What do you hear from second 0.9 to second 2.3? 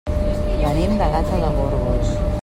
de Gata de Gorgos.